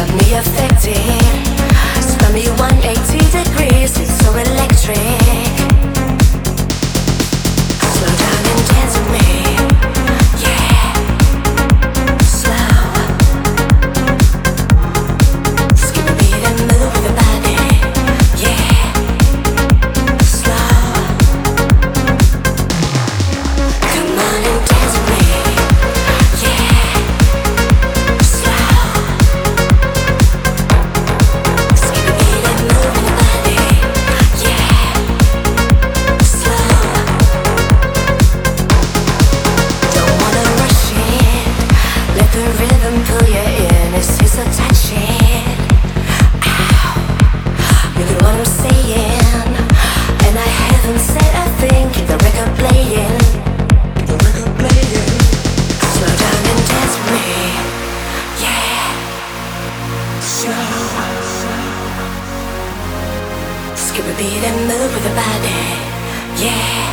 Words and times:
Got 0.00 0.14
me 0.14 0.32
affected. 0.32 0.96
Spun 2.00 2.32
me 2.32 2.48
180 2.48 2.99
the 42.40 42.48
rhythm 42.58 42.96
pull 43.04 43.28
you 43.28 43.44
in. 43.68 43.88
It's 44.00 44.16
just 44.18 44.38
a 44.38 44.44
touch 44.56 44.84
it. 44.96 45.58
Ow. 46.48 46.96
What 48.22 48.34
I'm 48.40 48.44
saying? 48.44 49.50
And 50.24 50.34
I 50.46 50.50
haven't 50.62 51.02
said 51.12 51.32
a 51.42 51.46
thing. 51.60 51.84
Keep 51.94 52.06
the 52.12 52.18
record 52.26 52.52
playing. 52.60 53.20
The 54.08 54.16
record 54.24 54.52
playing. 54.60 55.10
Slow 55.94 56.12
down 56.22 56.40
and 56.50 56.62
dance 56.70 56.94
with 56.96 57.12
me. 57.16 57.30
Yeah. 58.44 58.88
Slow. 60.38 60.68
Skip 63.84 64.06
a 64.12 64.14
beat 64.16 64.42
and 64.48 64.58
move 64.70 64.90
with 64.94 65.04
the 65.08 65.14
body. 65.22 65.62
Yeah. 66.44 66.88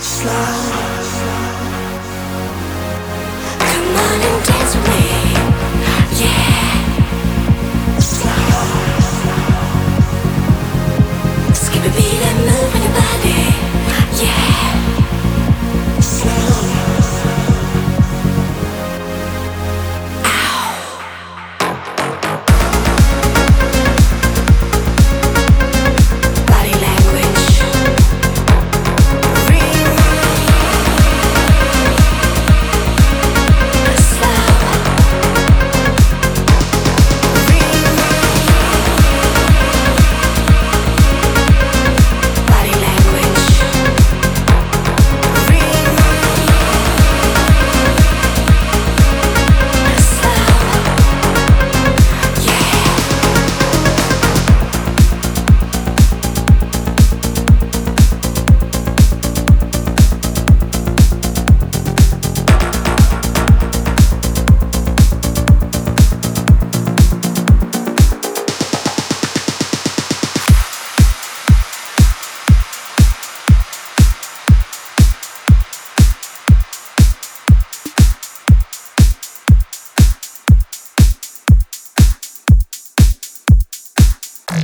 Slow. 0.00 0.97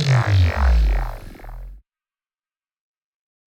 Yeah, 0.05 0.29
yeah, 0.29 0.71
yeah. 0.91 1.24